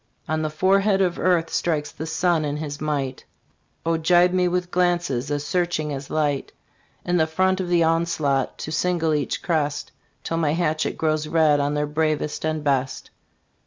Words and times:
On 0.27 0.41
the 0.41 0.49
forehead 0.49 0.99
of 0.99 1.19
Earth 1.19 1.51
strikes 1.53 1.91
the 1.91 2.07
Sun 2.07 2.43
in 2.43 2.57
his 2.57 2.81
might, 2.81 3.23
Oh, 3.85 3.97
gibe 3.99 4.31
me 4.33 4.47
with 4.47 4.71
glances 4.71 5.29
as 5.29 5.45
searching 5.45 5.93
as 5.93 6.09
light, 6.09 6.51
In 7.05 7.17
the 7.17 7.27
front 7.27 7.59
of 7.61 7.69
the 7.69 7.83
onslaught 7.83 8.57
to 8.57 8.71
single 8.71 9.13
each 9.13 9.43
crest, 9.43 9.91
Till 10.23 10.37
my 10.37 10.53
hatchet 10.53 10.97
grows 10.97 11.27
red 11.27 11.59
on 11.59 11.75
their 11.75 11.85
bravest 11.85 12.43
and 12.43 12.63
best. 12.63 13.11